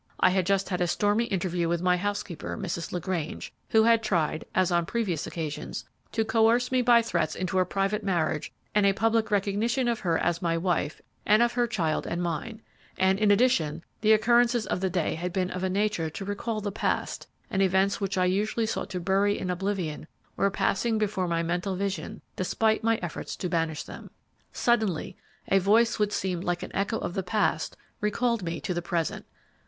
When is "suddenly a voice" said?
24.51-25.99